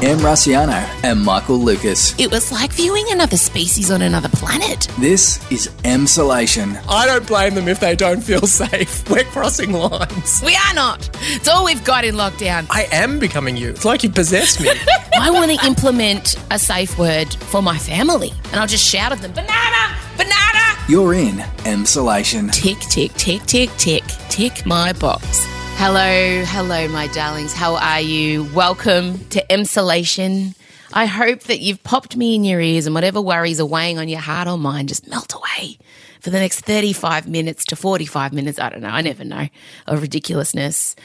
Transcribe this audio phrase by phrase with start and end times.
[0.00, 2.14] Em Rusciano and Michael Lucas.
[2.20, 4.86] It was like viewing another species on another planet.
[5.00, 6.02] This is M.
[6.04, 6.80] Emsolation.
[6.88, 9.08] I don't blame them if they don't feel safe.
[9.10, 10.40] We're crossing lines.
[10.46, 11.10] We are not.
[11.22, 12.66] It's all we've got in lockdown.
[12.70, 13.70] I am becoming you.
[13.70, 14.70] It's like you possess me.
[15.20, 19.18] I want to implement a safe word for my family, and I'll just shout at
[19.18, 20.78] them banana, banana.
[20.88, 21.82] You're in M.
[21.82, 22.52] Emsolation.
[22.52, 25.44] Tick, tick, tick, tick, tick, tick my box.
[25.80, 27.52] Hello, hello, my darlings.
[27.52, 28.42] How are you?
[28.52, 30.56] Welcome to Emsolation.
[30.92, 34.08] I hope that you've popped me in your ears and whatever worries are weighing on
[34.08, 35.78] your heart or mind just melt away
[36.20, 38.58] for the next 35 minutes to 45 minutes.
[38.58, 38.88] I don't know.
[38.88, 39.46] I never know
[39.86, 40.96] of ridiculousness.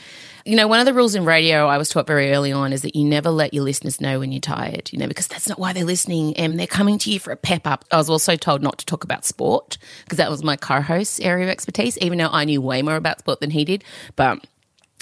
[0.44, 2.82] You know, one of the rules in radio I was taught very early on is
[2.82, 5.60] that you never let your listeners know when you're tired, you know, because that's not
[5.60, 7.86] why they're listening and they're coming to you for a pep up.
[7.92, 11.20] I was also told not to talk about sport because that was my co host's
[11.20, 13.84] area of expertise, even though I knew way more about sport than he did.
[14.16, 14.46] But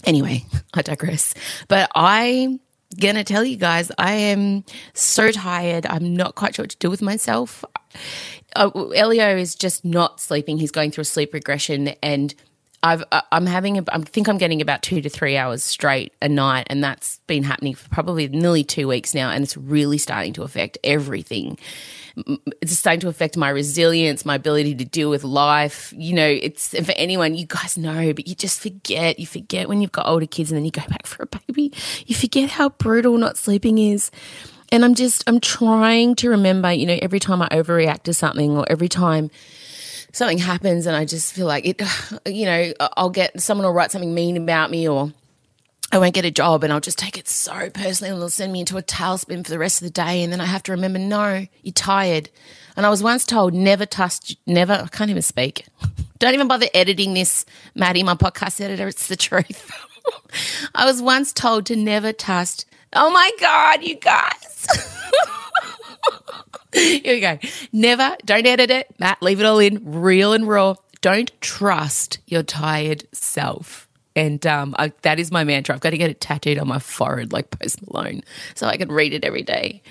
[0.03, 1.33] Anyway, I digress.
[1.67, 2.59] But I'm
[3.15, 5.85] to tell you guys, I am so tired.
[5.85, 7.63] I'm not quite sure what to do with myself.
[8.55, 10.57] Uh, Elio is just not sleeping.
[10.57, 12.33] He's going through a sleep regression and
[12.83, 16.27] I've, I'm having, a, I think I'm getting about two to three hours straight a
[16.27, 20.33] night, and that's been happening for probably nearly two weeks now, and it's really starting
[20.33, 21.57] to affect everything
[22.61, 25.93] it's starting to affect my resilience, my ability to deal with life.
[25.95, 29.19] You know, it's for anyone, you guys know, but you just forget.
[29.19, 31.73] You forget when you've got older kids and then you go back for a baby.
[32.05, 34.11] You forget how brutal not sleeping is.
[34.71, 38.57] And I'm just, I'm trying to remember, you know, every time I overreact to something
[38.57, 39.29] or every time
[40.11, 41.81] something happens and I just feel like it,
[42.25, 45.11] you know, I'll get someone will write something mean about me or
[45.91, 48.53] I won't get a job and I'll just take it so personally and they'll send
[48.53, 50.23] me into a tailspin for the rest of the day.
[50.23, 52.29] And then I have to remember, no, you're tired.
[52.77, 55.65] And I was once told, never touch, never, I can't even speak.
[56.19, 57.45] Don't even bother editing this,
[57.75, 58.87] Maddie, my podcast editor.
[58.87, 59.71] It's the truth.
[60.75, 62.65] I was once told to never trust.
[62.93, 64.67] Oh my God, you guys.
[67.03, 67.37] Here we go.
[67.71, 68.93] Never, don't edit it.
[68.99, 70.75] Matt, leave it all in, real and raw.
[70.99, 73.87] Don't trust your tired self.
[74.13, 75.73] And um, I, that is my mantra.
[75.73, 78.23] I've got to get it tattooed on my forehead like Post Malone
[78.55, 79.81] so I can read it every day.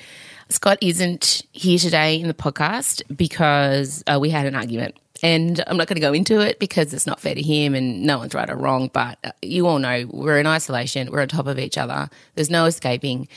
[0.51, 4.97] Scott isn't here today in the podcast because uh, we had an argument.
[5.23, 8.03] And I'm not going to go into it because it's not fair to him and
[8.03, 8.91] no one's right or wrong.
[8.93, 12.51] But uh, you all know we're in isolation, we're on top of each other, there's
[12.51, 13.29] no escaping.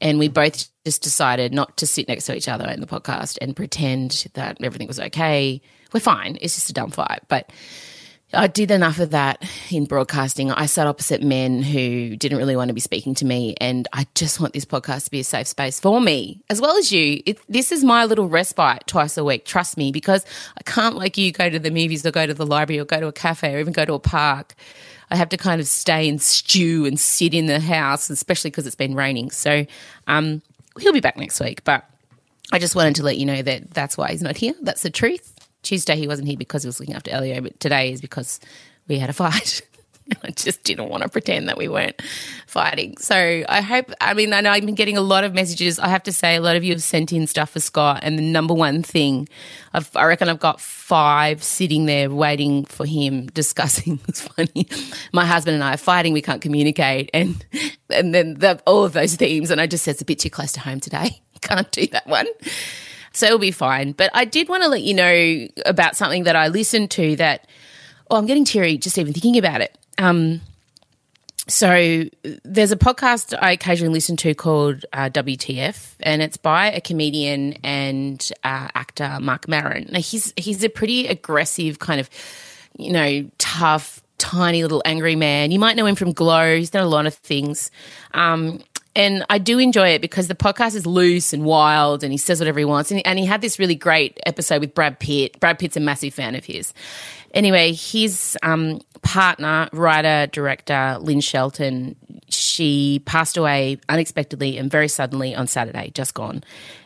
[0.00, 3.38] And we both just decided not to sit next to each other in the podcast
[3.40, 5.60] and pretend that everything was okay.
[5.92, 6.38] We're fine.
[6.40, 7.20] It's just a dumb fight.
[7.28, 7.50] But
[8.32, 10.52] I did enough of that in broadcasting.
[10.52, 14.06] I sat opposite men who didn't really want to be speaking to me, and I
[14.14, 17.22] just want this podcast to be a safe space for me as well as you.
[17.26, 19.44] It, this is my little respite twice a week.
[19.46, 20.24] Trust me, because
[20.56, 23.00] I can't like you go to the movies or go to the library or go
[23.00, 24.54] to a cafe or even go to a park.
[25.10, 28.64] I have to kind of stay and stew and sit in the house, especially because
[28.64, 29.32] it's been raining.
[29.32, 29.66] So
[30.06, 30.40] um,
[30.78, 31.84] he'll be back next week, but
[32.52, 34.54] I just wanted to let you know that that's why he's not here.
[34.62, 35.34] That's the truth.
[35.62, 38.40] Tuesday he wasn't here because he was looking after Elio, but today is because
[38.88, 39.62] we had a fight.
[40.24, 42.00] I just didn't want to pretend that we weren't
[42.46, 42.96] fighting.
[42.98, 45.78] So I hope, I mean, I know I've been getting a lot of messages.
[45.78, 48.00] I have to say, a lot of you have sent in stuff for Scott.
[48.02, 49.28] And the number one thing,
[49.72, 54.00] I've, I reckon I've got five sitting there waiting for him discussing.
[54.08, 54.68] It's funny.
[55.12, 56.12] My husband and I are fighting.
[56.12, 57.10] We can't communicate.
[57.14, 57.44] And,
[57.88, 59.50] and then the, all of those themes.
[59.50, 61.22] And I just said it's a bit too close to home today.
[61.40, 62.26] Can't do that one.
[63.12, 63.92] So it'll be fine.
[63.92, 67.46] But I did want to let you know about something that I listened to that,
[68.10, 69.76] oh, I'm getting teary just even thinking about it.
[69.98, 70.40] Um,
[71.50, 72.04] so
[72.44, 77.54] there's a podcast I occasionally listen to called uh, WTF, and it's by a comedian
[77.64, 79.88] and uh, actor Marc Maron.
[79.90, 82.08] Now he's he's a pretty aggressive kind of,
[82.78, 85.50] you know, tough, tiny little angry man.
[85.50, 86.56] You might know him from Glow.
[86.56, 87.72] He's done a lot of things.
[88.14, 88.62] Um,
[88.96, 92.40] and I do enjoy it because the podcast is loose and wild and he says
[92.40, 92.90] whatever he wants.
[92.90, 95.38] And, and he had this really great episode with Brad Pitt.
[95.38, 96.74] Brad Pitt's a massive fan of his.
[97.32, 101.94] Anyway, his um, partner, writer, director, Lynn Shelton,
[102.28, 106.42] she passed away unexpectedly and very suddenly on Saturday, just gone.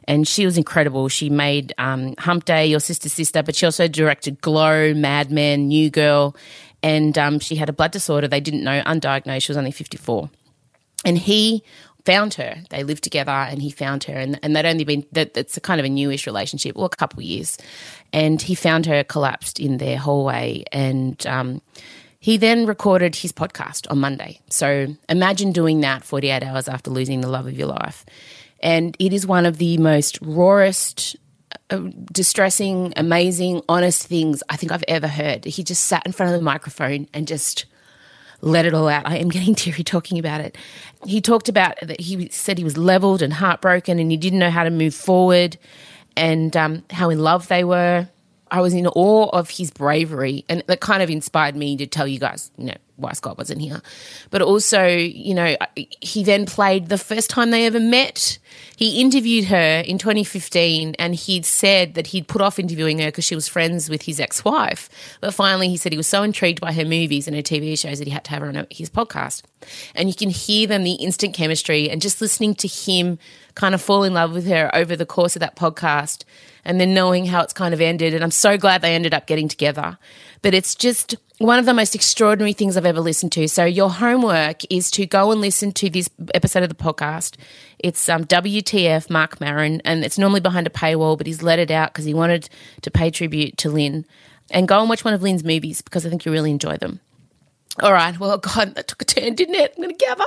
[0.07, 1.09] And she was incredible.
[1.09, 5.69] She made um, Hump Day, Your Sister Sister, but she also directed Glow, Mad Men,
[5.69, 6.37] New Girl.
[6.83, 9.43] And um, she had a blood disorder they didn't know, undiagnosed.
[9.43, 10.29] She was only 54.
[11.07, 11.65] And he
[12.05, 12.63] found her.
[12.71, 14.15] They lived together and he found her.
[14.15, 16.89] And, and they'd only been, that, it's a kind of a newish relationship, or a
[16.91, 17.59] couple years.
[18.13, 20.65] And he found her collapsed in their hallway.
[20.73, 21.63] And um,
[22.19, 24.41] he then recorded his podcast on Monday.
[24.51, 28.05] So imagine doing that 48 hours after losing the love of your life.
[28.61, 31.17] And it is one of the most rawest,
[31.71, 35.45] uh, distressing, amazing, honest things I think I've ever heard.
[35.45, 37.67] He just sat in front of the microphone and just
[38.45, 39.07] let it all out.
[39.07, 40.57] I am getting teary talking about it.
[41.07, 44.51] He talked about that he said he was leveled and heartbroken and he didn't know
[44.51, 45.59] how to move forward
[46.17, 48.09] and um, how in love they were.
[48.55, 52.07] I was in awe of his bravery, and that kind of inspired me to tell
[52.07, 53.83] you guys, you know, why Scott wasn't here.
[54.31, 58.39] But also, you know, he then played the first time they ever met.
[58.77, 63.25] He interviewed her in 2015, and he'd said that he'd put off interviewing her because
[63.25, 64.89] she was friends with his ex wife.
[65.21, 67.99] But finally, he said he was so intrigued by her movies and her TV shows
[67.99, 69.43] that he had to have her on his podcast.
[69.97, 73.19] And you can hear them, the instant chemistry, and just listening to him
[73.57, 76.23] kind of fall in love with her over the course of that podcast
[76.65, 78.15] and then knowing how it's kind of ended.
[78.15, 79.99] And I'm so glad they ended up getting together.
[80.43, 83.49] But it's just one of the most extraordinary things I've ever listened to.
[83.49, 87.37] So your homework is to go and listen to this episode of the podcast.
[87.79, 91.71] It's um, WTF Marc Maron, and it's normally behind a paywall, but he's let it
[91.71, 92.49] out because he wanted
[92.83, 94.05] to pay tribute to Lynn.
[94.51, 97.01] And go and watch one of Lynn's movies because I think you really enjoy them.
[97.83, 98.19] All right.
[98.19, 99.75] Well, God, that took a turn, didn't it?
[99.77, 100.25] I'm going to gather.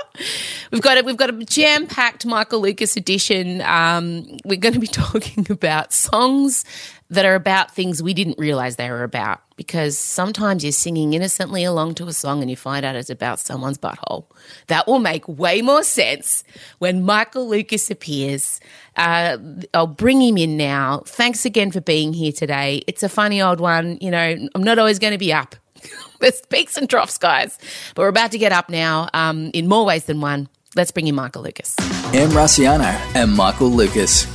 [0.71, 3.61] We've got a, we've got a jam packed Michael Lucas edition.
[3.61, 6.65] Um, we're going to be talking about songs
[7.09, 9.41] that are about things we didn't realize they were about.
[9.55, 13.39] Because sometimes you're singing innocently along to a song and you find out it's about
[13.39, 14.25] someone's butthole.
[14.67, 16.43] That will make way more sense
[16.77, 18.59] when Michael Lucas appears.
[18.97, 19.37] Uh,
[19.73, 21.01] I'll bring him in now.
[21.07, 22.83] Thanks again for being here today.
[22.87, 23.97] It's a funny old one.
[23.99, 25.55] You know, I'm not always going to be up
[26.19, 27.57] There's peaks and troughs, guys.
[27.95, 30.49] But we're about to get up now um, in more ways than one.
[30.75, 31.75] Let's bring in Michael Lucas.
[32.13, 34.25] Em Rusciano and Michael Lucas.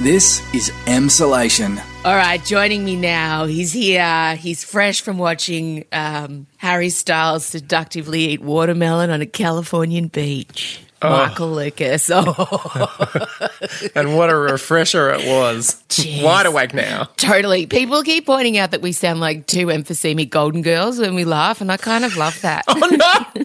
[0.00, 1.82] This is Emsolation.
[2.04, 3.46] All right, joining me now.
[3.46, 4.36] He's here.
[4.36, 10.80] He's fresh from watching um, Harry Styles seductively eat watermelon on a Californian beach.
[11.00, 11.10] Oh.
[11.10, 12.10] Michael Lucas.
[12.14, 13.26] Oh.
[13.94, 15.82] and what a refresher it was.
[15.88, 16.22] Jeez.
[16.22, 17.04] Wide awake now.
[17.16, 17.66] Totally.
[17.66, 21.60] People keep pointing out that we sound like two emphysemic golden girls when we laugh,
[21.60, 22.64] and I kind of love that.
[22.80, 23.36] Oh,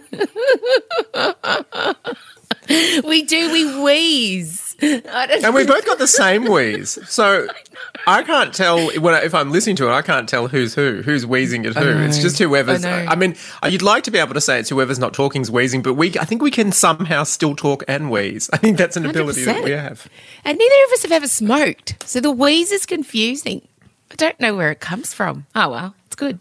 [1.14, 2.14] no.
[3.04, 4.76] we do, we wheeze.
[4.80, 6.98] and we both got the same wheeze.
[7.08, 7.46] So
[8.06, 9.92] I can't tell when I, if I'm listening to it.
[9.92, 11.88] I can't tell who's who, who's wheezing at who.
[12.00, 12.84] It's just whoever's.
[12.84, 13.36] I, I, mean,
[13.68, 16.24] you'd like to be able to say it's whoever's not talking's wheezing, but we, I
[16.24, 18.50] think we can somehow still talk and wheeze.
[18.52, 19.10] I think that's an 100%.
[19.10, 20.08] ability that we have.
[20.44, 23.66] And neither of us have ever smoked, so the wheeze is confusing.
[24.10, 25.46] I don't know where it comes from.
[25.54, 26.38] Oh well, it's good.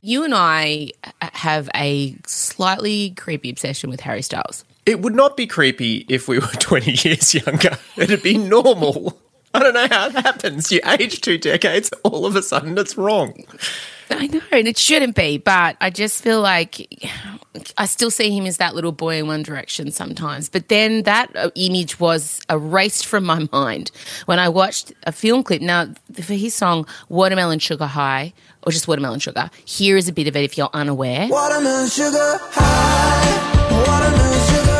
[0.00, 4.64] You and I have a slightly creepy obsession with Harry Styles.
[4.84, 7.78] It would not be creepy if we were 20 years younger.
[7.96, 9.18] It'd be normal.
[9.54, 10.72] I don't know how it happens.
[10.72, 13.44] You age two decades, all of a sudden it's wrong.
[14.10, 16.86] I know, and it shouldn't be, but I just feel like
[17.76, 20.48] I still see him as that little boy in One Direction sometimes.
[20.48, 23.90] But then that uh, image was erased from my mind
[24.26, 25.62] when I watched a film clip.
[25.62, 28.32] Now, for his song Watermelon Sugar High,
[28.66, 31.28] or just Watermelon Sugar, here is a bit of it if you're unaware.
[31.28, 34.71] Watermelon Sugar High, Watermelon Sugar High.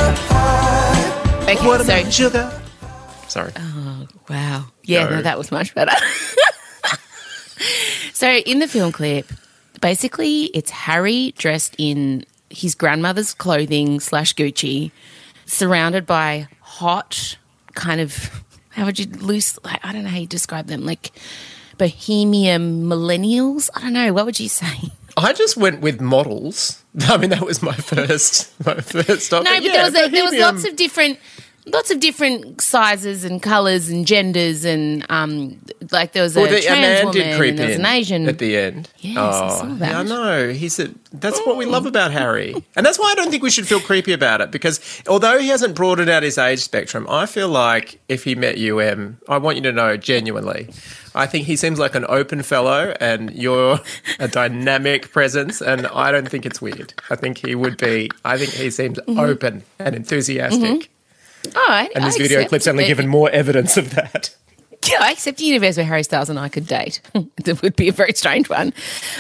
[1.42, 2.62] Okay, Watermelon so, Sugar.
[3.28, 3.52] Sorry.
[3.56, 4.66] Oh, wow.
[4.84, 5.92] Yeah, no, no that was much better.
[8.12, 9.30] so in the film clip,
[9.80, 14.90] basically it's Harry dressed in his grandmother's clothing slash Gucci,
[15.46, 17.36] surrounded by hot
[17.74, 21.12] kind of how would you loose I don't know how you describe them, like
[21.78, 23.70] bohemian millennials.
[23.74, 24.92] I don't know, what would you say?
[25.16, 26.82] I just went with models.
[27.00, 29.44] I mean, that was my first, my first stop.
[29.44, 31.18] No, but, yeah, there was a, there was lots of different
[31.66, 35.58] lots of different sizes and colours and genders and um,
[35.90, 38.56] like there was a well, the, trans woman and there was an Asian at the
[38.56, 38.88] end.
[38.98, 39.90] Yes, oh, I saw that.
[39.90, 40.52] Yeah, I know.
[40.52, 43.50] He said that's what we love about Harry, and that's why I don't think we
[43.50, 47.26] should feel creepy about it because although he hasn't broadened out his age spectrum, I
[47.26, 50.68] feel like if he met you, Em, I want you to know genuinely.
[51.14, 53.78] I think he seems like an open fellow, and you're
[54.18, 56.94] a dynamic presence, and I don't think it's weird.
[57.10, 58.10] I think he would be.
[58.24, 59.18] I think he seems mm-hmm.
[59.18, 60.62] open and enthusiastic.
[60.62, 60.92] Mm-hmm.
[61.54, 61.90] Oh, All right.
[61.94, 64.34] And this I video clip's only given more evidence of that.
[64.90, 67.00] Yeah, I accept the universe where Harry Styles and I could date.
[67.44, 68.72] that would be a very strange one.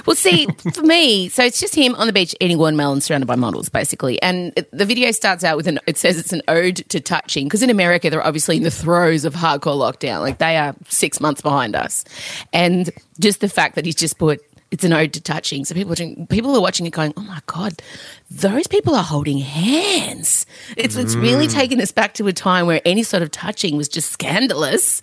[0.06, 3.36] Well, see, for me, so it's just him on the beach eating watermelon surrounded by
[3.36, 4.20] models, basically.
[4.22, 7.62] And the video starts out with an, it says it's an ode to touching, because
[7.62, 10.20] in America, they're obviously in the throes of hardcore lockdown.
[10.20, 12.04] Like they are six months behind us.
[12.52, 14.40] And just the fact that he's just put
[14.72, 15.64] it's an ode to touching.
[15.66, 17.80] So people watching, people are watching it going, "Oh my god,
[18.30, 21.02] those people are holding hands." It's mm.
[21.02, 21.52] it's really mm.
[21.52, 25.02] taken us back to a time where any sort of touching was just scandalous.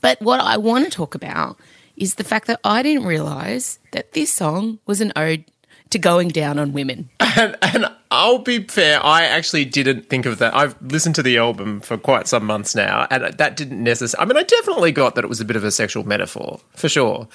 [0.00, 1.58] But what I want to talk about
[1.96, 5.44] is the fact that I didn't realize that this song was an ode.
[5.90, 7.08] To going down on women.
[7.36, 10.54] And, and I'll be fair, I actually didn't think of that.
[10.54, 14.22] I've listened to the album for quite some months now, and that didn't necessarily.
[14.22, 16.88] I mean, I definitely got that it was a bit of a sexual metaphor for
[16.88, 17.26] sure,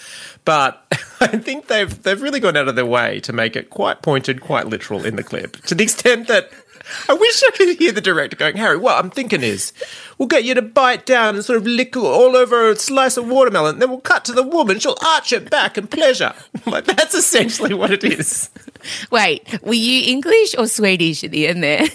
[0.46, 0.82] but
[1.20, 4.40] I think they've they've really gone out of their way to make it quite pointed,
[4.40, 6.50] quite literal in the clip, to the extent that.
[7.08, 9.74] I wish I could hear the director going, Harry, what I'm thinking is
[10.18, 13.28] we'll get you to bite down and sort of lick all over a slice of
[13.28, 16.34] watermelon, then we'll cut to the woman, she'll arch it back in pleasure.
[16.66, 18.50] like, that's essentially what it is.
[19.12, 21.88] Wait, were you English or Swedish at the end there?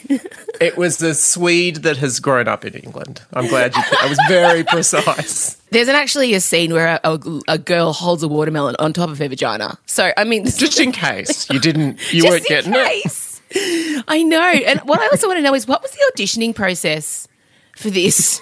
[0.61, 3.23] It was the Swede that has grown up in England.
[3.33, 3.83] I'm glad you.
[4.01, 5.55] I was very precise.
[5.71, 9.11] There's an, actually a scene where a, a, a girl holds a watermelon on top
[9.11, 9.79] of her vagina.
[9.87, 13.34] So, I mean, Just in case you didn't, you just weren't in getting it.
[14.09, 14.41] I know.
[14.41, 17.29] And what I also want to know is what was the auditioning process
[17.77, 18.41] for this?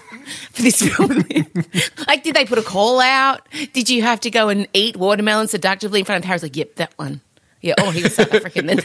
[0.53, 1.09] For this film,
[2.07, 3.47] like, did they put a call out?
[3.73, 6.45] Did you have to go and eat watermelon seductively in front of Harry's?
[6.45, 7.21] Like, yep, that one.
[7.63, 7.75] Yeah.
[7.79, 8.81] Oh, he was South African then.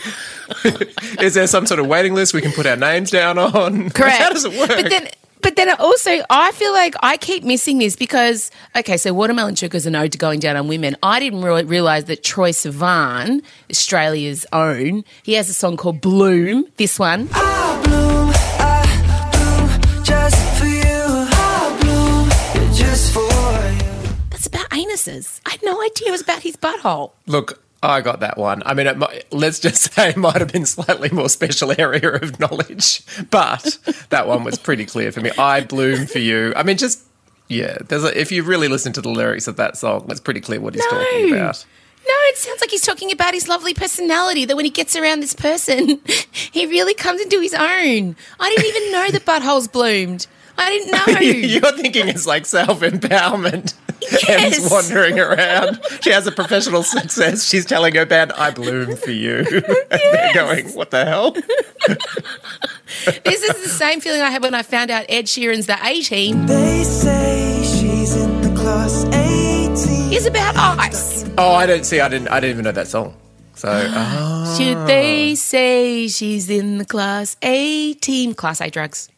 [1.20, 3.90] Is there some sort of waiting list we can put our names down on?
[3.92, 4.18] Correct.
[4.18, 4.70] How does it work?
[4.70, 5.10] But then,
[5.48, 9.86] but then also, I feel like I keep missing this because, okay, so Watermelon Sugar's
[9.86, 10.98] an ode to going down on women.
[11.01, 16.66] I didn't really realize that Troye Sivan, Australia's own, he has a song called Bloom.
[16.75, 17.30] This one.
[17.32, 18.84] I bloom, I
[19.32, 20.84] bloom just for you.
[20.84, 22.30] I bloom
[22.75, 24.16] just for you.
[24.30, 25.39] That's about anuses.
[25.46, 27.13] I had no idea it was about his butthole.
[27.25, 28.62] Look, I got that one.
[28.65, 32.12] I mean, it might, let's just say it might have been slightly more special area
[32.12, 33.79] of knowledge, but
[34.10, 35.32] that one was pretty clear for me.
[35.38, 36.53] I bloom for you.
[36.56, 37.03] I mean, just
[37.48, 37.77] yeah.
[37.88, 40.60] There's a, if you really listen to the lyrics of that song, it's pretty clear
[40.60, 41.65] what he's talking about.
[42.08, 44.46] No, it sounds like he's talking about his lovely personality.
[44.46, 46.01] That when he gets around this person,
[46.51, 48.15] he really comes into his own.
[48.39, 50.27] I didn't even know that buttholes bloomed.
[50.58, 51.20] I didn't know.
[51.20, 53.74] You're thinking it's like self empowerment.
[54.12, 54.72] Yes.
[54.72, 55.80] Wandering around.
[56.02, 57.48] She has a professional success.
[57.48, 59.40] She's telling her band, I bloom for you.
[59.40, 59.48] And
[59.90, 61.32] they're going, what the hell?
[63.24, 66.02] this is the same feeling I had when I found out Ed Sheeran's the A
[66.02, 70.12] Team They say she's in the class A Team.
[70.12, 71.26] is about ice.
[71.38, 72.00] Oh, I don't see.
[72.00, 72.30] I didn't.
[72.30, 73.16] I didn't even know that song.
[73.56, 74.56] So, oh.
[74.58, 74.86] Should ah.
[74.86, 78.34] they say she's in the class A team?
[78.34, 79.10] Class A drugs.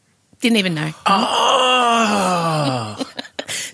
[0.41, 0.91] Didn't even know.
[1.05, 3.05] Oh.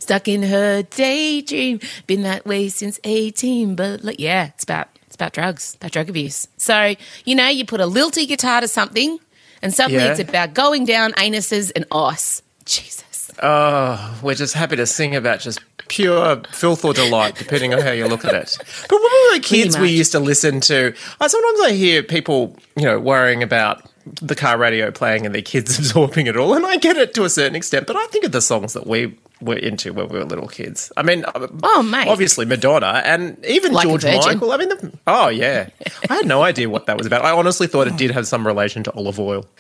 [0.05, 1.79] Stuck in her daydream.
[2.05, 3.73] Been that way since 18.
[3.75, 6.47] But like, yeah, it's about it's about drugs, about drug abuse.
[6.57, 6.93] So,
[7.25, 9.17] you know, you put a lilty guitar to something
[9.63, 10.11] and suddenly Yeah.
[10.11, 12.43] it's about going down anuses and ice.
[12.65, 13.31] Jesus.
[13.41, 17.89] oh, we're just happy to sing about just pure filth or delight, depending on how
[17.91, 18.55] you look at it.
[18.59, 20.93] But when we were kids, we used to listen to.
[21.19, 23.81] I sometimes I hear people, you know, worrying about
[24.21, 27.23] the car radio playing and their kids absorbing it all, and I get it to
[27.23, 27.87] a certain extent.
[27.87, 30.91] But I think of the songs that we were into when we were little kids.
[30.95, 32.07] I mean, uh, Oh, mate.
[32.07, 34.51] obviously Madonna and even Like George Michael.
[34.51, 35.69] I mean, the, oh yeah,
[36.09, 37.25] I had no idea what that was about.
[37.25, 39.45] I honestly thought it did have some relation to olive oil.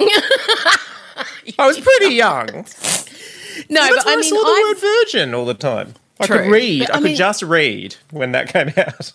[1.59, 2.47] I was pretty young.
[3.69, 5.93] No, but I I, mean, saw the I've- word virgin all the time.
[6.19, 6.37] I True.
[6.43, 6.79] could read.
[6.87, 9.11] But, I, I could just read when that came out.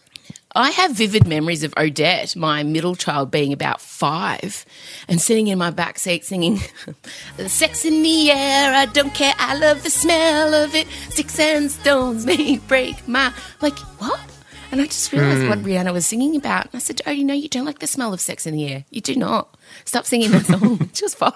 [0.54, 4.64] I have vivid memories of Odette, my middle child, being about five
[5.09, 6.61] and sitting in my back seat singing,
[7.47, 10.88] Sex in the air, I don't care, I love the smell of it.
[11.11, 13.33] Sticks and stones may break my.
[13.61, 14.29] Like, what?
[14.72, 15.66] And I just realised what hmm.
[15.66, 16.66] Rihanna was singing about.
[16.66, 18.66] And I said, Oh, you know, you don't like the smell of sex in the
[18.72, 18.84] air.
[18.90, 19.56] You do not.
[19.84, 20.90] Stop singing that song.
[20.94, 21.34] she was five.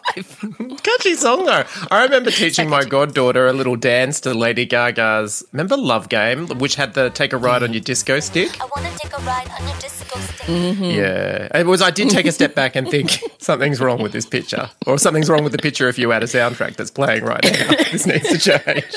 [0.82, 1.64] Catchy song though.
[1.90, 5.44] I remember teaching my goddaughter a little dance to Lady Gaga's.
[5.52, 8.60] Remember Love Game, which had the take a ride on your disco stick.
[8.60, 10.76] I wanna take a ride on your disco stick.
[10.80, 11.82] Yeah, it was.
[11.82, 15.28] I did take a step back and think something's wrong with this picture, or something's
[15.30, 17.70] wrong with the picture if you add a soundtrack that's playing right now.
[17.94, 18.92] This needs to change.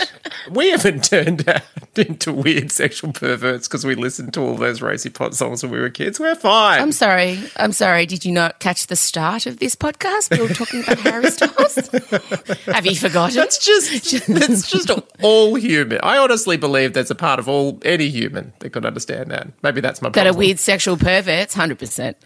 [0.50, 1.62] We haven't turned out
[1.96, 5.80] into weird sexual perverts because we listened to all those racy pot songs when we
[5.80, 6.20] were kids.
[6.20, 6.82] We're fine.
[6.82, 7.40] I'm sorry.
[7.58, 8.08] I'm sorry.
[8.08, 10.32] Did you not catch the start of this podcast?
[10.36, 11.76] We were talking about Harry Styles.
[12.66, 13.36] Have you forgotten?
[13.36, 14.90] That's just that's just
[15.22, 16.00] all human.
[16.02, 19.48] I honestly believe there's a part of all any human that could understand that.
[19.62, 20.36] Maybe that's my that problem.
[20.36, 22.18] are weird sexual perverts, hundred percent.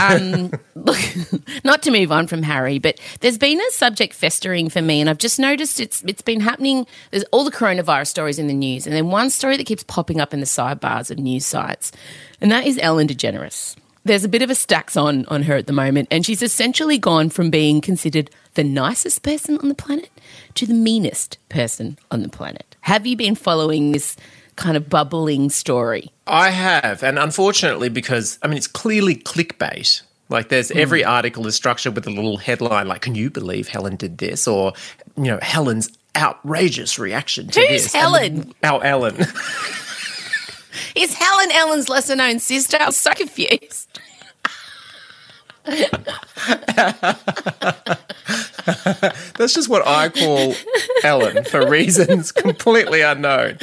[0.00, 0.98] Um, look,
[1.64, 5.10] not to move on from Harry, but there's been a subject festering for me, and
[5.10, 6.86] I've just noticed it's it's been happening.
[7.10, 10.18] There's all the coronavirus stories in the news, and then one story that keeps popping
[10.18, 11.92] up in the sidebars of news sites,
[12.40, 13.76] and that is Ellen DeGeneres.
[14.04, 16.96] There's a bit of a stacks on on her at the moment, and she's essentially
[16.96, 20.10] gone from being considered the nicest person on the planet
[20.54, 22.76] to the meanest person on the planet.
[22.80, 24.16] Have you been following this
[24.56, 26.10] kind of bubbling story?
[26.26, 30.02] I have, and unfortunately, because I mean, it's clearly clickbait.
[30.28, 30.78] Like, there's Hmm.
[30.78, 34.46] every article is structured with a little headline, like "Can you believe Helen did this?"
[34.48, 34.72] or
[35.16, 37.94] you know, Helen's outrageous reaction to Who's this.
[37.94, 38.54] And- Helen?
[38.62, 39.16] Our Ellen.
[40.94, 42.76] Is Helen Ellen's lesser known sister?
[42.80, 43.88] I'm so confused.
[49.36, 50.54] That's just what I call
[51.04, 53.58] Ellen for reasons completely unknown.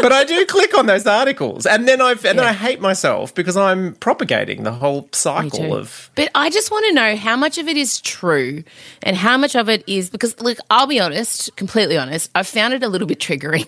[0.00, 3.34] But I do click on those articles, and then I and then I hate myself
[3.34, 6.10] because I'm propagating the whole cycle of.
[6.14, 8.64] But I just want to know how much of it is true
[9.02, 12.72] and how much of it is because, look, I'll be honest, completely honest, I found
[12.72, 13.66] it a little bit triggering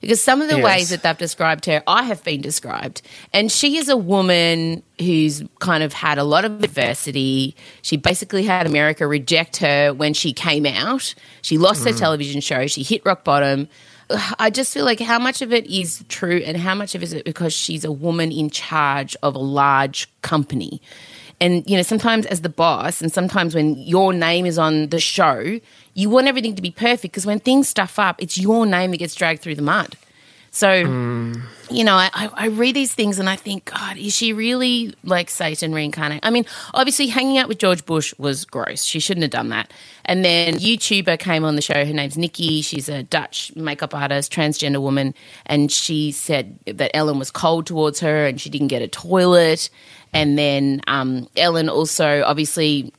[0.00, 0.64] because some of the Yes.
[0.64, 3.02] ways that they've described her, I have been described.
[3.32, 7.56] And she is a woman who's kind of had a lot of adversity.
[7.82, 11.14] She basically had America reject her when she came out.
[11.42, 11.98] She lost her hmm.
[11.98, 13.68] television show, she hit rock bottom.
[14.38, 17.06] I just feel like how much of it is true and how much of it
[17.06, 20.82] is it because she's a woman in charge of a large company.
[21.40, 25.00] And you know, sometimes as the boss, and sometimes when your name is on the
[25.00, 25.60] show,
[25.94, 28.98] you want everything to be perfect because when things stuff up, it's your name that
[28.98, 29.96] gets dragged through the mud.
[30.54, 34.32] So, you know, I, I I read these things and I think, God, is she
[34.32, 36.20] really like Satan reincarnate?
[36.22, 38.84] I mean, obviously, hanging out with George Bush was gross.
[38.84, 39.72] She shouldn't have done that.
[40.04, 41.84] And then YouTuber came on the show.
[41.84, 42.62] Her name's Nikki.
[42.62, 45.12] She's a Dutch makeup artist, transgender woman,
[45.46, 49.70] and she said that Ellen was cold towards her and she didn't get a toilet.
[50.14, 52.92] And then um, Ellen also obviously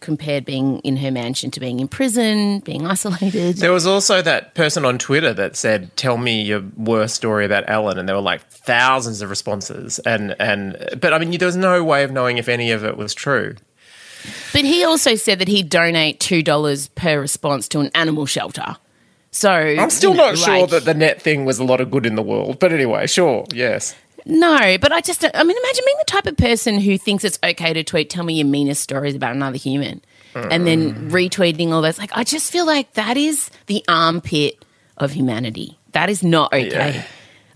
[0.00, 3.56] compared being in her mansion to being in prison, being isolated.
[3.56, 7.64] There was also that person on Twitter that said, "Tell me your worst story about
[7.68, 9.98] Ellen," and there were like thousands of responses.
[10.00, 12.96] And and but I mean, there was no way of knowing if any of it
[12.96, 13.56] was true.
[14.52, 18.76] But he also said that he'd donate two dollars per response to an animal shelter.
[19.30, 21.90] So I'm still you know, not sure that the net thing was a lot of
[21.90, 22.58] good in the world.
[22.58, 23.94] But anyway, sure, yes.
[24.24, 27.38] No, but I just I mean, imagine being the type of person who thinks it's
[27.42, 30.00] okay to tweet, "Tell me your meanest stories about another human,"
[30.34, 31.98] and then retweeting all those.
[31.98, 34.64] Like, I just feel like that is the armpit
[34.98, 35.78] of humanity.
[35.92, 36.68] That is not okay.
[36.94, 37.02] Yeah.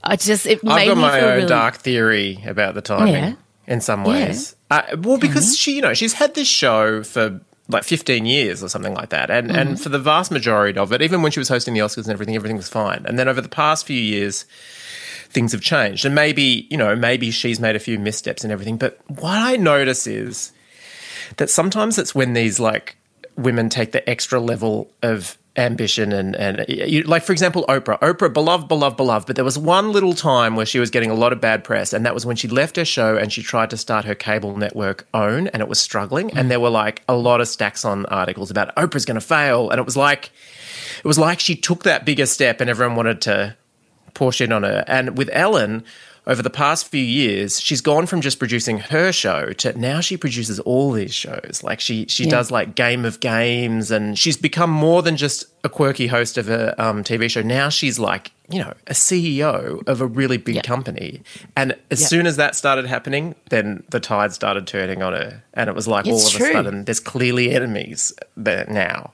[0.03, 3.33] I just it I've made got my own really dark theory about the timing Yeah.
[3.67, 4.55] in some ways.
[4.71, 8.69] Uh, well, because she, you know, she's had this show for like 15 years or
[8.69, 11.49] something like that, and and for the vast majority of it, even when she was
[11.49, 13.03] hosting the Oscars and everything, everything was fine.
[13.07, 14.45] And then over the past few years.
[15.37, 18.79] Things have changed, and maybe you know, maybe she's made a few missteps and everything.
[18.79, 20.51] But what I notice is
[21.37, 22.97] that sometimes it's when these like
[23.37, 28.33] women take the extra level of ambition and and you, like for example Oprah Oprah
[28.33, 31.35] beloved beloved beloved but there was one little time where she was getting a lot
[31.35, 33.77] of bad press and that was when she left her show and she tried to
[33.77, 37.43] start her cable network own and it was struggling and there were like a lot
[37.43, 40.31] of stacks on articles about Oprah's going to fail and it was like
[40.99, 43.57] it was like she took that bigger step and everyone wanted to
[44.17, 44.83] pour shit on her.
[44.89, 45.85] And with Ellen,
[46.27, 50.17] over the past few years, she's gone from just producing her show to now she
[50.17, 51.61] produces all these shows.
[51.63, 52.31] Like she she Yeah.
[52.31, 56.49] does like Game of Games, and she's become more than just a quirky host of
[56.49, 57.43] a um, TV show.
[57.43, 60.63] Now she's like you know a CEO of a really big Yeah.
[60.63, 61.23] company.
[61.57, 62.07] And as Yeah.
[62.09, 65.87] soon as that started happening, then the tide started turning on her, and it was
[65.87, 66.51] like all It's of true.
[66.51, 69.13] a sudden there's clearly enemies there now.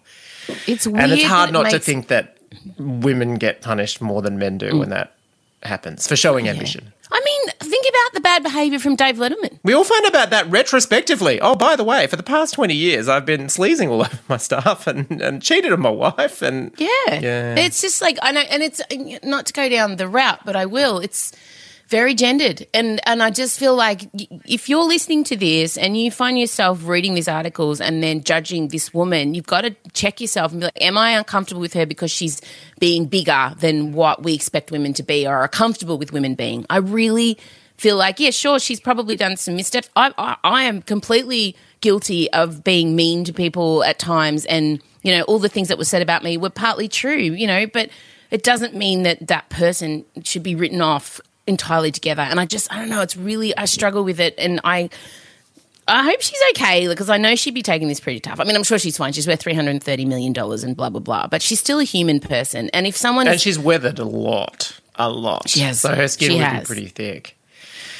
[0.66, 1.02] It's weird.
[1.04, 2.38] And it's hard that not it to think that
[2.78, 4.92] women get punished more than men do when mm.
[4.92, 5.14] that
[5.62, 6.92] happens for showing ambition.
[7.12, 9.58] I mean, think about the bad behavior from Dave Letterman.
[9.62, 11.40] We all find about that retrospectively.
[11.40, 14.38] Oh, by the way, for the past 20 years, I've been sleazing all over my
[14.38, 16.40] staff and, and cheated on my wife.
[16.40, 16.88] And Yeah.
[17.08, 17.54] Yeah.
[17.56, 18.80] It's just like I know and it's
[19.22, 20.98] not to go down the route, but I will.
[20.98, 21.32] It's
[21.92, 22.66] very gendered.
[22.72, 24.08] And and I just feel like
[24.46, 28.68] if you're listening to this and you find yourself reading these articles and then judging
[28.68, 31.84] this woman, you've got to check yourself and be like, am I uncomfortable with her
[31.84, 32.40] because she's
[32.80, 36.64] being bigger than what we expect women to be or are comfortable with women being?
[36.70, 37.36] I really
[37.76, 39.90] feel like, yeah, sure, she's probably done some missteps.
[39.94, 45.12] I, I, I am completely guilty of being mean to people at times, and you
[45.12, 47.90] know, all the things that were said about me were partly true, you know, but
[48.30, 52.22] it doesn't mean that that person should be written off entirely together.
[52.22, 54.90] And I just, I don't know, it's really, I struggle with it, and I.
[55.88, 58.38] I hope she's okay because I know she'd be taking this pretty tough.
[58.38, 59.12] I mean, I'm sure she's fine.
[59.12, 61.26] She's worth three hundred and thirty million dollars and blah blah blah.
[61.26, 65.10] But she's still a human person, and if someone, and she's weathered a lot, a
[65.10, 65.48] lot.
[65.48, 65.80] She has.
[65.80, 66.60] So her skin She would has.
[66.62, 67.36] be pretty thick.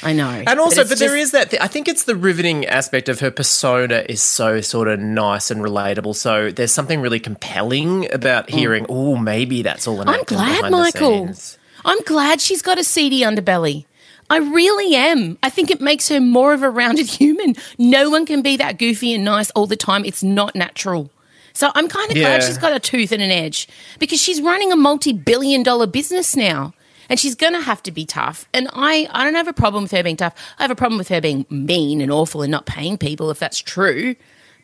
[0.01, 1.49] I know, And also, but, there just- is that.
[1.49, 5.51] Th- I think it's the riveting aspect of her persona is so sort of nice
[5.51, 6.15] and relatable.
[6.15, 8.85] So there's something really compelling about hearing.
[8.87, 10.13] Oh, maybe that's all an Mm.
[10.19, 11.25] I'm glad, behind the Michael.
[11.27, 13.85] scenes." I'm glad she's got a seedy underbelly.
[14.29, 15.37] I really am.
[15.43, 17.55] I think it makes her more of a rounded human.
[17.77, 20.05] No one can be that goofy and nice all the time.
[20.05, 21.09] It's not natural.
[21.53, 23.67] So I'm kind of glad she's got a tooth and an edge
[23.99, 26.73] because she's running a multi-billion dollar business now.
[27.09, 28.47] And she's going to have to be tough.
[28.53, 30.33] And I, I don't have a problem with her being tough.
[30.57, 33.37] I have a problem with her being mean and awful and not paying people if
[33.39, 34.15] that's true.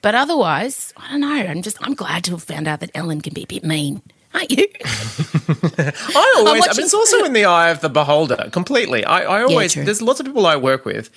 [0.02, 1.28] But otherwise, I don't know.
[1.28, 4.02] I'm just, I'm glad to have found out that Ellen can be a bit mean.
[4.34, 4.68] Aren't you?
[4.86, 9.04] I always, I mean, it's also in the eye of the beholder completely.
[9.04, 9.84] I, I always, true.
[9.84, 11.10] there's lots of people I work with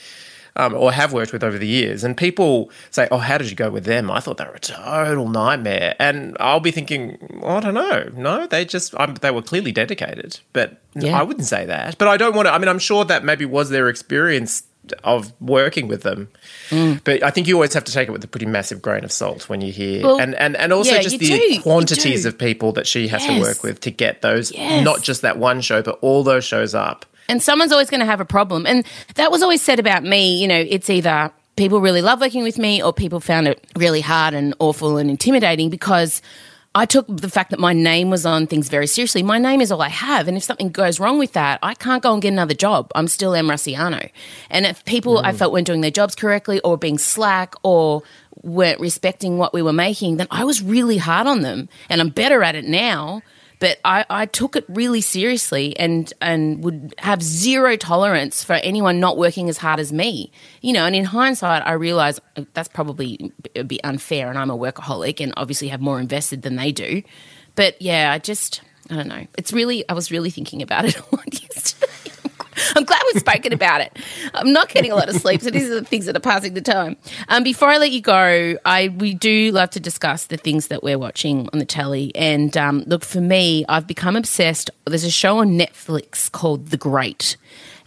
[0.56, 3.56] um, or have worked with over the years, and people say, "Oh, how did you
[3.56, 7.56] go with them?" I thought they were a total nightmare, and I'll be thinking, well,
[7.56, 8.10] "I don't know.
[8.14, 11.18] No, they just um, they were clearly dedicated, but Yeah.
[11.18, 11.96] I wouldn't say that.
[11.98, 12.52] But I don't want to.
[12.54, 14.64] I mean, I'm sure that maybe was their experience
[15.04, 16.28] of working with them,
[16.70, 17.00] Mm.
[17.04, 19.12] but I think you always have to take it with a pretty massive grain of
[19.12, 22.36] salt when you hear, Well, and and and also yeah, just the do, quantities of
[22.36, 24.84] people that she has to work with to get those, Yes.
[24.84, 27.06] not just that one show, but all those shows up.
[27.28, 28.66] And someone's always going to have a problem.
[28.66, 30.40] And that was always said about me.
[30.40, 34.00] You know, it's either people really love working with me or people found it really
[34.00, 36.20] hard and awful and intimidating because
[36.74, 39.22] I took the fact that my name was on things very seriously.
[39.22, 40.26] My name is all I have.
[40.26, 42.90] And if something goes wrong with that, I can't go and get another job.
[42.94, 44.08] I'm still Em Rusciano.
[44.48, 45.36] And if people I mm.
[45.36, 48.02] felt weren't doing their jobs correctly or being slack or
[48.42, 51.68] weren't respecting what we were making, then I was really hard on them.
[51.90, 53.22] And I'm better at it now
[53.62, 58.98] but I, I took it really seriously and and would have zero tolerance for anyone
[58.98, 60.32] not working as hard as me.
[60.62, 64.50] You know, and in hindsight, I realize uh, that's probably a bit unfair, and I'm
[64.50, 67.04] a workaholic and obviously have more invested than they do.
[67.54, 69.28] But yeah, I just I don't know.
[69.38, 72.01] It's really I was really thinking about it a lot yesterday.
[72.76, 73.96] I'm glad we've spoken about it.
[74.34, 76.54] I'm not getting a lot of sleep, so these are the things that are passing
[76.54, 76.96] the time.
[77.28, 80.82] Um, before I let you go, I we do love to discuss the things that
[80.82, 82.12] we're watching on the telly.
[82.14, 84.70] And um, look, for me, I've become obsessed.
[84.86, 87.36] There's a show on Netflix called The Great.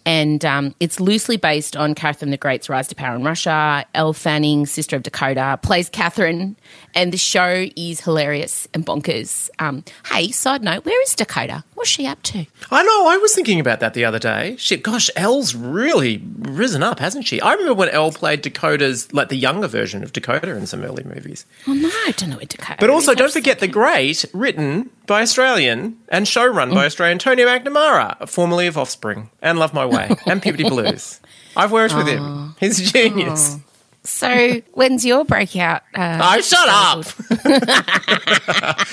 [0.06, 3.86] And um, it's loosely based on Catherine the Great's rise to power in Russia.
[3.96, 6.56] Elle Fanning, sister of Dakota, plays Catherine,
[6.94, 9.50] and the show is hilarious and bonkers.
[9.60, 11.64] Um, hey, side note, where is Dakota?
[11.74, 12.46] What's she up to?
[12.72, 13.08] I know.
[13.08, 14.56] I was thinking about that the other day.
[14.58, 17.42] Shit, gosh, Elle's really risen up, hasn't she?
[17.42, 21.04] I remember when Elle played Dakota's, like the younger version of Dakota in some early
[21.04, 21.46] movies.
[21.68, 22.78] Oh no, I don't know where Dakota.
[22.80, 28.28] But also, don't forget The Great, written by Australian and showrun by Australian Tony McNamara,
[28.30, 31.20] formerly of Offspring and Love My Way and Puberty Blues.
[31.56, 32.56] I've worked with him.
[32.60, 33.58] He's a genius.
[34.04, 35.82] So, when's your breakout?
[35.96, 37.06] Uh, Oh, shut up!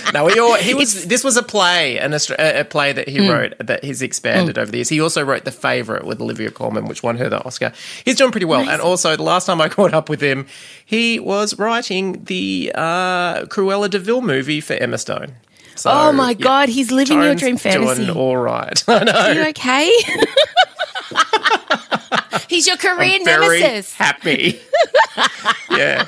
[0.14, 1.04] no, he, he was.
[1.06, 2.18] This was a play, an a
[2.60, 4.88] a play that he wrote that he's expanded over the years.
[4.88, 7.74] He also wrote The Favourite with Olivia Colman, which won her the Oscar.
[8.06, 8.66] He's doing pretty well.
[8.66, 10.46] And also, the last time I caught up with him,
[10.82, 15.34] he was writing the uh, Cruella de Vil movie for Emma Stone.
[15.74, 18.06] So, oh my yeah, God, he's living your dream fantasy.
[18.06, 18.82] Doing all right.
[18.88, 19.12] I know.
[19.12, 19.92] Are you okay?
[22.48, 23.94] He's your Korean Very nemesis.
[23.94, 24.60] happy.
[25.70, 26.06] yeah.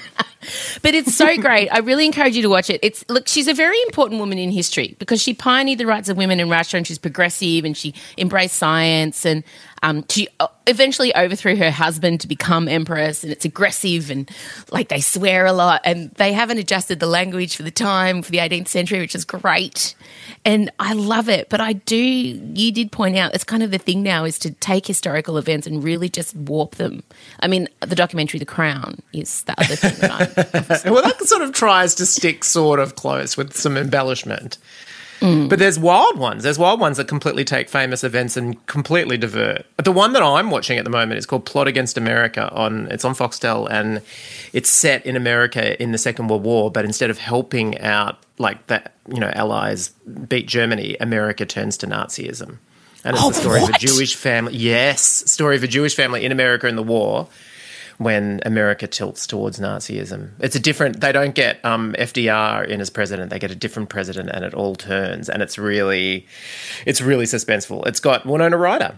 [0.83, 1.69] But it's so great.
[1.69, 2.81] I really encourage you to watch it.
[2.83, 6.17] It's look, she's a very important woman in history because she pioneered the rights of
[6.17, 9.45] women in Russia and she's progressive and she embraced science and
[9.85, 14.31] um, she uh, eventually overthrew her husband to become empress and it's aggressive and
[14.71, 18.31] like they swear a lot and they haven't adjusted the language for the time for
[18.31, 19.95] the 18th century, which is great.
[20.47, 21.51] And I love it.
[21.51, 24.53] But I do, you did point out, it's kind of the thing now is to
[24.53, 27.03] take historical events and really just warp them.
[27.41, 30.25] I mean, the documentary The Crown is the other thing that I
[30.85, 34.59] well, that sort of tries to stick sort of close with some embellishment.
[35.21, 35.49] Mm.
[35.49, 36.43] But there's wild ones.
[36.43, 39.65] There's wild ones that completely take famous events and completely divert.
[39.83, 42.51] The one that I'm watching at the moment is called Plot Against America.
[42.53, 44.03] On it's on Foxtel and
[44.53, 46.71] it's set in America in the Second World War.
[46.71, 49.91] But instead of helping out like that, you know, Allies
[50.29, 52.59] beat Germany, America turns to Nazism.
[53.05, 54.57] And it's Oh, the story of a Jewish family.
[54.57, 57.29] Yes, story of a Jewish family in America in the war
[57.99, 60.31] when America tilts towards Nazism.
[60.41, 61.01] It's a different.
[61.01, 63.31] They don't get um, FDR in as president.
[63.31, 65.29] They get a different president, and it all turns.
[65.29, 66.27] And it's really,
[66.87, 67.87] it's really suspenseful.
[67.87, 68.95] It's got Winona Ryder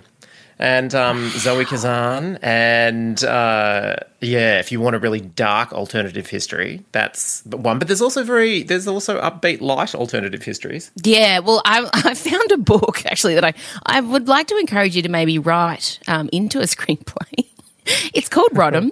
[0.59, 6.85] and um, Zoe Kazan, and uh, yeah, if you want a really dark alternative history,
[6.93, 7.79] that's one.
[7.79, 10.91] But there's also very, there's also upbeat, light alternative histories.
[11.03, 13.55] Yeah, well, I, I found a book actually that I,
[13.85, 17.46] I would like to encourage you to maybe write um, into a screenplay.
[18.15, 18.91] it's called Rodham,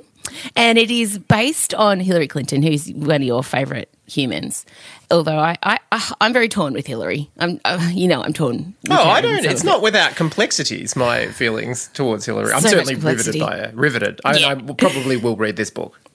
[0.57, 4.67] and it is based on Hillary Clinton, who's one of your favourite humans.
[5.11, 7.31] Although I, I, I I'm very torn with Hillary.
[7.39, 8.75] I'm, uh, you know, I'm torn.
[8.91, 9.45] Oh, I don't.
[9.45, 10.97] It's not without complexities.
[10.97, 12.53] My feelings towards Hillary.
[12.53, 13.73] I'm So certainly riveted by her.
[13.75, 14.21] Riveted.
[14.25, 14.49] I, Yeah.
[14.49, 16.01] I probably will read this book.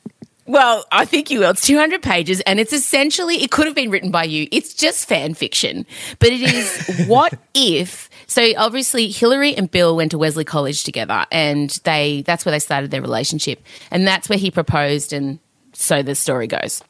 [0.49, 1.51] Well, I think you will.
[1.51, 4.47] It's 200 pages and it's essentially, it could have been written by you.
[4.51, 5.85] It's just fan fiction.
[6.17, 8.08] But it is what if.
[8.29, 12.59] So obviously, Hillary and Bill went to Wesley College together and they, that's where they
[12.59, 13.61] started their relationship.
[13.89, 15.13] And that's where he proposed.
[15.13, 15.39] And
[15.73, 16.83] so the story goes.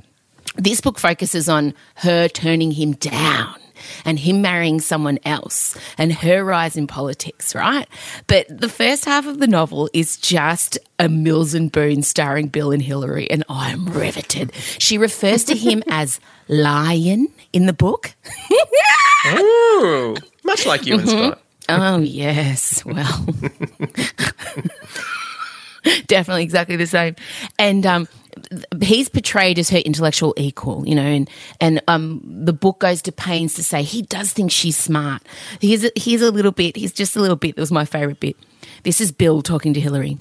[0.56, 3.56] This book focuses on her turning him down
[4.06, 7.88] and him marrying someone else and her rise in politics, right?
[8.28, 12.72] But the first half of the novel is just a Mills and Boon starring Bill
[12.72, 14.54] and Hillary, and I'm riveted.
[14.78, 18.14] She refers to him as Lion in the book.
[19.28, 21.42] Ooh, much like you and Scott.
[21.70, 22.84] Oh, yes.
[22.84, 23.26] Well,
[26.08, 27.16] definitely exactly the same.
[27.60, 28.08] And um,
[28.82, 33.12] he's portrayed as her intellectual equal, you know, and and um, the book goes to
[33.12, 35.22] pains to say he does think she's smart.
[35.62, 36.76] Here's a, here's a little bit.
[36.76, 37.56] Here's just a little bit.
[37.56, 38.36] That was my favorite bit.
[38.84, 40.18] This is Bill talking to Hillary.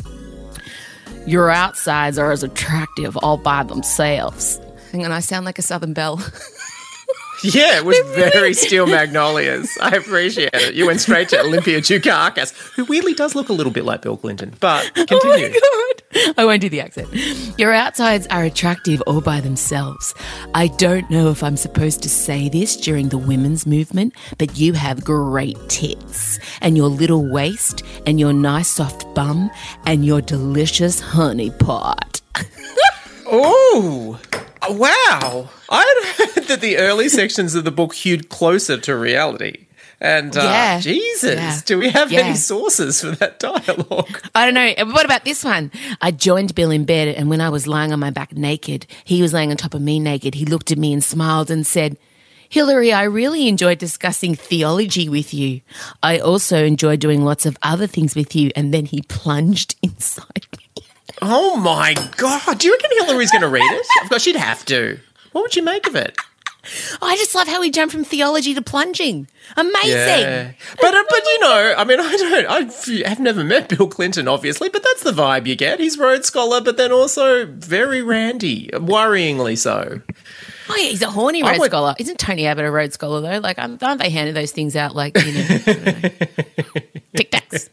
[1.26, 4.60] Your outsides are as attractive all by themselves.
[4.92, 6.16] Hang on, I sound like a Southern Belle.
[7.44, 9.78] Yeah, it was very Steel Magnolias.
[9.80, 10.74] I appreciate it.
[10.74, 14.16] You went straight to Olympia Dukakis, who weirdly does look a little bit like Bill
[14.16, 14.54] Clinton.
[14.60, 15.52] But continue.
[15.60, 16.34] Oh my god!
[16.38, 17.08] I won't do the accent.
[17.58, 20.14] Your outsides are attractive all by themselves.
[20.54, 24.72] I don't know if I'm supposed to say this during the women's movement, but you
[24.72, 29.50] have great tits, and your little waist, and your nice soft bum,
[29.86, 32.20] and your delicious honey pot.
[33.30, 34.18] Oh,
[34.70, 35.48] wow.
[35.68, 39.66] I had heard that the early sections of the book hewed closer to reality.
[40.00, 40.80] And uh, Yeah.
[40.80, 41.60] Jesus, Yeah.
[41.66, 42.20] do we have Yeah.
[42.20, 44.20] any sources for that dialogue?
[44.34, 44.92] I don't know.
[44.94, 45.72] What about this one?
[46.00, 49.20] I joined Bill in bed, and when I was lying on my back naked, he
[49.22, 50.34] was laying on top of me naked.
[50.34, 51.96] He looked at me and smiled and said,
[52.50, 55.60] Hillary, I really enjoyed discussing theology with you.
[56.02, 58.50] I also enjoyed doing lots of other things with you.
[58.56, 60.46] And then he plunged inside.
[61.22, 62.58] Oh my God.
[62.58, 63.86] Do you reckon Hillary's going to read it?
[64.02, 64.98] Of course, she'd have to.
[65.32, 66.16] What would you make of it?
[67.00, 69.26] I just love how he jumped from theology to plunging.
[69.56, 69.90] Amazing.
[69.90, 70.52] Yeah.
[70.80, 74.28] But, uh, but you know, I mean, I don't, I have never met Bill Clinton,
[74.28, 75.80] obviously, but that's the vibe you get.
[75.80, 80.02] He's Rhodes Scholar, but then also very randy, worryingly so.
[80.68, 81.94] Oh, yeah, he's a horny Rhodes would- Scholar.
[81.98, 83.38] Isn't Tony Abbott a Rhodes Scholar, though?
[83.38, 86.10] Like, aren't they handing those things out like, you know, I don't know,
[87.16, 87.68] Tic Tacs?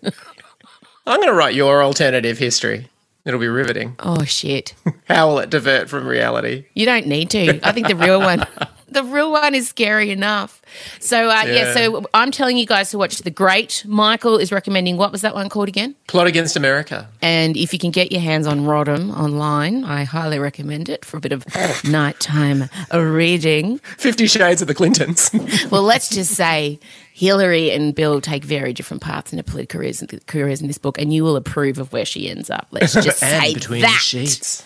[1.05, 2.88] I'm going to write your alternative history.
[3.26, 3.96] It'll be riveting.
[4.00, 4.76] Oh, shit.
[5.08, 6.66] How will it divert from reality?
[6.76, 7.60] You don't need to.
[7.68, 8.46] I think the real one,
[8.95, 10.62] the real one is scary enough.
[10.99, 11.53] So uh, yeah.
[11.53, 11.73] Yeah.
[11.73, 13.84] so I'm telling you guys to watch The Great.
[13.88, 15.95] Michael is recommending what was that one called again?
[16.08, 17.08] Plot Against America.
[17.21, 21.17] And if you can get your hands on Rodham online, I highly recommend it for
[21.17, 21.45] a bit of
[21.84, 23.79] nighttime reading.
[23.97, 25.29] Fifty Shades of the Clintons.
[25.71, 26.79] Well, let's just say
[27.13, 30.97] Hillary and Bill take very different paths in their political careers, careers in this book,
[30.97, 32.67] and you will approve of where she ends up.
[32.71, 34.63] Let's just say that.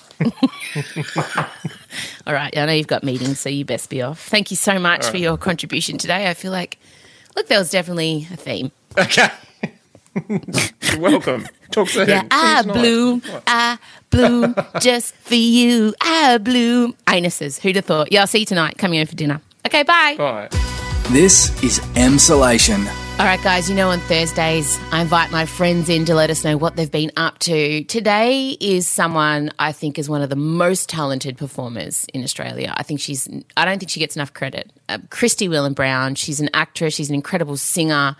[2.28, 4.20] All right, I know you've got meetings, so you best be off.
[4.20, 6.30] Thank you so much for your contribution today.
[6.30, 6.78] I feel like,
[7.36, 8.72] look, there was definitely a theme.
[8.98, 9.30] Okay.
[10.28, 11.48] You're welcome.
[11.72, 12.10] Talk soon.
[12.10, 12.82] Yeah, I Finish night.
[12.82, 13.78] bloom, I
[14.10, 15.94] bloom just for you.
[16.02, 16.96] I bloom.
[17.08, 18.12] Anuses, who'd have thought?
[18.12, 18.78] Yeah, I'll see you tonight.
[18.78, 19.40] Coming over for dinner.
[19.66, 20.16] Okay, bye.
[20.18, 20.50] Bye.
[21.10, 22.88] This is Emsolation.
[23.20, 26.46] All right, guys, you know, on Thursdays, I invite my friends in to let us
[26.46, 27.84] know what they've been up to.
[27.84, 32.74] Today is someone I think is one of the most talented performers in Australia.
[32.78, 33.28] I think she's,
[33.58, 34.72] I don't think she gets enough credit.
[34.88, 38.16] Uh, Christie Whelan-Browne, she's an actress, she's an incredible singer.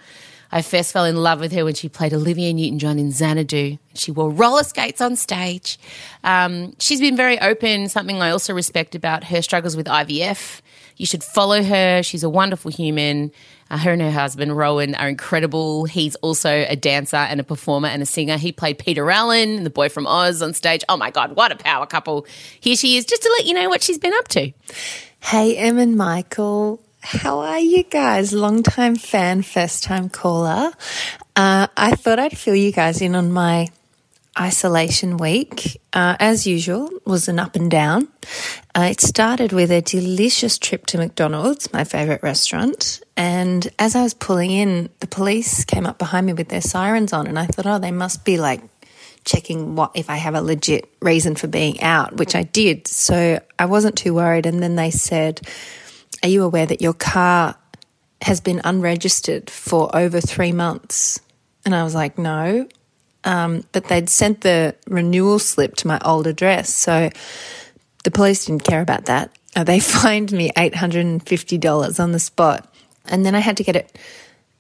[0.52, 3.78] I first fell in love with her when she played Olivia Newton John in Xanadu.
[3.94, 5.80] She wore roller skates on stage.
[6.26, 10.60] Um, she's been very open, something I also respect about her struggles with IVF.
[10.98, 12.04] You should follow her.
[12.04, 13.32] She's a wonderful human.
[13.70, 15.86] Uh, her and her husband, Rowan, are incredible.
[15.86, 18.38] He's also a dancer and a performer and a singer.
[18.38, 20.84] He played Peter Allen, the boy from Oz, on stage.
[20.90, 22.26] Oh my God, what a power couple.
[22.60, 24.52] Here she is, just to let you know what she's been up to.
[25.20, 26.82] Hey, Em and Michael.
[27.02, 28.34] How are you guys?
[28.34, 30.72] Long time fan, first time caller.
[31.36, 33.70] Uh, I thought I'd fill you guys in on my
[34.38, 35.80] isolation week.
[35.94, 38.08] Uh, as usual, was an up and down.
[38.76, 43.02] Uh, it started with a delicious trip to McDonald's, my favorite restaurant.
[43.20, 47.12] And as I was pulling in, the police came up behind me with their sirens
[47.12, 48.62] on, and I thought, oh, they must be like
[49.26, 52.88] checking what if I have a legit reason for being out, which I did.
[52.88, 54.46] So I wasn't too worried.
[54.46, 55.42] And then they said,
[56.24, 57.56] Are you aware that your car
[58.22, 61.20] has been unregistered for over three months?
[61.66, 62.70] And I was like, No.
[63.26, 66.74] Um, but they'd sent the renewal slip to my old address.
[66.74, 67.10] So
[68.06, 69.38] the police didn't care about that.
[69.58, 72.69] Uh, they fined me $850 on the spot.
[73.10, 73.98] And then I had to get it,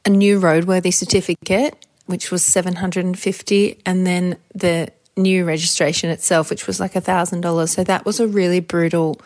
[0.05, 6.79] a new roadworthy certificate, which was 750 and then the new registration itself, which was
[6.79, 7.69] like $1,000.
[7.69, 9.21] So that was a really brutal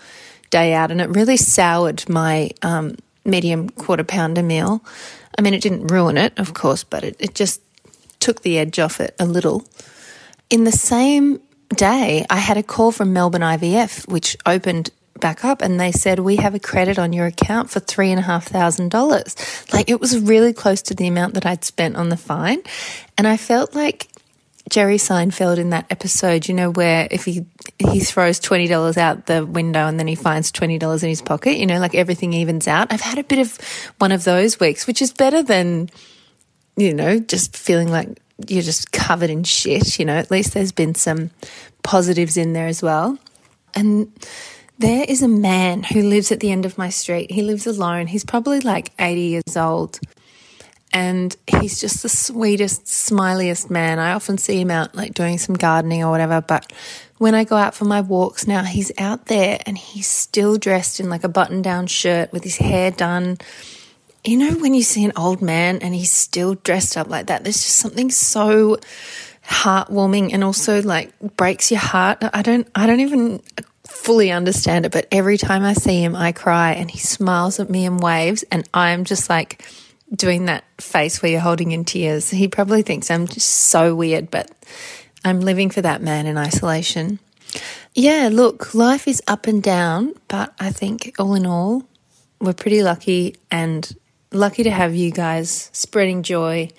[0.50, 4.84] day out and it really soured my um, medium quarter pounder meal.
[5.38, 7.62] I mean, it didn't ruin it, of course, but it, it just
[8.20, 9.66] took the edge off it a little.
[10.50, 11.40] In the same
[11.76, 16.20] day, I had a call from Melbourne IVF, which opened back up, and they said,
[16.20, 19.74] We have a credit on your account for $3,500.
[19.74, 22.62] Like, it was really close to the amount that I'd spent on the fine.
[23.18, 24.10] And I felt like
[24.70, 27.46] Jerry Seinfeld in that episode, you know, where if he
[27.78, 31.22] he throws twenty dollars out the window and then he finds twenty dollars in his
[31.22, 32.92] pocket, you know, like everything evens out.
[32.92, 33.58] I've had a bit of
[34.00, 35.90] one of those weeks, which is better than
[36.76, 40.72] you know, just feeling like you're just covered in shit, you know, at least there's
[40.72, 41.30] been some
[41.84, 43.18] positives in there as well.
[43.76, 44.12] And
[44.78, 47.32] there is a man who lives at the end of my street.
[47.32, 48.08] He lives alone.
[48.08, 50.00] He's probably like 80 years old.
[50.92, 53.98] And he's just the sweetest, smiliest man.
[53.98, 56.40] I often see him out like doing some gardening or whatever.
[56.42, 56.72] But
[57.18, 61.00] when I go out for my walks now, he's out there and he's still dressed
[61.00, 63.38] in like a button down shirt with his hair done.
[64.24, 67.44] You know, when you see an old man and he's still dressed up like that,
[67.44, 68.78] there's just something so
[69.46, 72.20] heartwarming and also like breaks your heart.
[72.22, 73.42] I don't, I don't even
[73.94, 77.70] fully understand it, but every time I see him, I cry and he smiles at
[77.70, 79.64] me and waves, and I'm just like
[80.14, 82.30] doing that face where you're holding in tears.
[82.30, 84.52] He probably thinks I'm just so weird, but
[85.24, 87.20] I'm living for that man in isolation.
[87.96, 91.84] Yeah, look, life is up and down, but I think all in all,
[92.42, 93.96] we're pretty lucky and
[94.32, 96.70] lucky to have you guys spreading joy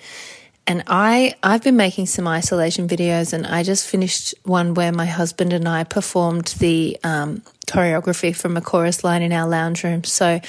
[0.67, 5.05] and I I've been making some isolation videos, and I just finished one where my
[5.05, 10.03] husband and I performed the um, choreography from a chorus line in our lounge room.
[10.03, 10.39] So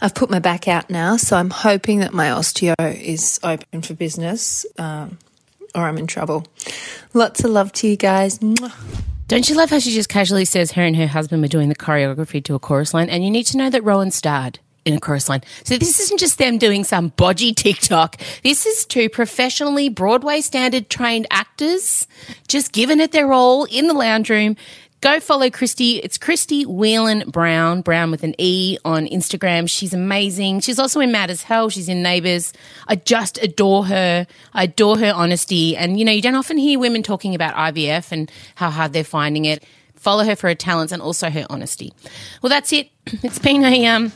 [0.00, 1.16] I've put my back out now.
[1.16, 5.18] So I'm hoping that my osteo is open for business, um,
[5.74, 6.46] or I'm in trouble.
[7.12, 8.38] Lots of love to you guys.
[9.26, 11.74] Don't you love how she just casually says her and her husband were doing the
[11.74, 13.08] choreography to a chorus line?
[13.08, 15.42] And you need to know that Rohan starred in a chorus line.
[15.64, 18.20] So this isn't just them doing some bodgy TikTok.
[18.42, 22.06] This is two professionally Broadway standard trained actors
[22.48, 24.56] just giving it their all in the lounge room.
[25.04, 25.98] Go follow Christie.
[25.98, 29.68] It's Christy Whelan Brown, Browne with an E on Instagram.
[29.68, 30.60] She's amazing.
[30.60, 31.68] She's also in Mad as Hell.
[31.68, 32.54] She's in Neighbours.
[32.88, 34.26] I just adore her.
[34.54, 35.76] I adore her honesty.
[35.76, 39.04] And, you know, you don't often hear women talking about IVF and how hard they're
[39.04, 39.62] finding it.
[39.94, 41.92] Follow her for her talents and also her honesty.
[42.40, 42.88] Well, that's it.
[43.22, 44.10] It's been a um,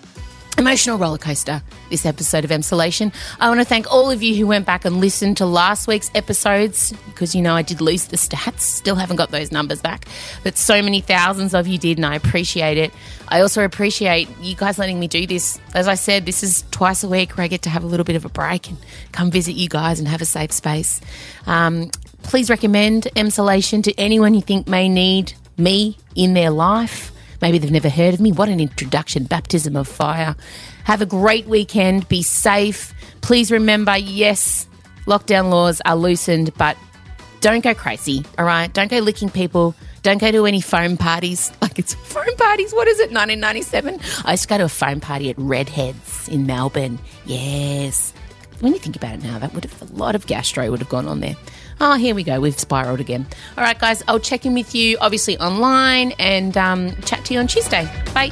[0.59, 3.15] emotional roller coaster this episode of Emsolation.
[3.41, 6.11] I want to thank all of you who went back and listened to last week's
[6.15, 10.07] episodes because you know I did lose the stats, still haven't got those numbers back,
[10.43, 12.93] but so many thousands of you did, and I appreciate it.
[13.29, 15.61] I also appreciate you guys letting me do this.
[15.75, 18.05] As I said, this is twice a week where I get to have a little
[18.05, 18.79] bit of a break and
[19.13, 21.01] come visit you guys and have a safe space.
[21.47, 21.91] Um,
[22.25, 27.13] please recommend Emsolation to anyone you think may need me in their life.
[27.41, 28.33] Maybe they've never heard of me.
[28.33, 30.35] What an introduction, baptism of fire.
[30.85, 32.09] Have a great weekend.
[32.09, 32.93] Be safe.
[33.21, 34.67] Please remember yes,
[35.07, 36.77] lockdown laws are loosened, but
[37.41, 38.73] don't go crazy, all right?
[38.73, 39.75] Don't go licking people.
[40.03, 41.53] Don't go to any foam parties.
[41.61, 42.73] Like it's foam parties.
[42.73, 43.13] What is it?
[43.13, 44.01] 1997?
[44.25, 46.99] I used to go to a foam party at Redheads in Melbourne.
[47.27, 48.13] Yes.
[48.61, 50.89] When you think about it now, that would have a lot of gastro would have
[50.89, 51.37] gone on there.
[51.81, 52.41] Oh, here we go.
[52.41, 53.27] We've spiraled again.
[53.57, 54.03] All right, guys.
[54.09, 57.89] I'll check in with you, obviously online, and um, chat to you on Tuesday.
[58.15, 58.31] Bye.